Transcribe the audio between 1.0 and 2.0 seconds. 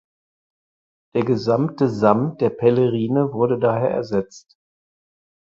Der gesamte